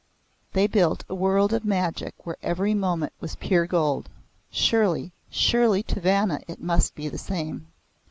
They 0.53 0.65
built 0.65 1.03
a 1.09 1.13
world 1.13 1.53
of 1.53 1.63
magic 1.63 2.15
where 2.25 2.37
every 2.41 2.73
moment 2.73 3.13
was 3.19 3.35
pure 3.35 3.67
gold. 3.67 4.09
Surely 4.49 5.11
surely 5.29 5.83
to 5.83 5.99
Vanna 5.99 6.39
it 6.47 6.59
must 6.59 6.95
be 6.95 7.07
the 7.07 7.19
same. 7.19 7.67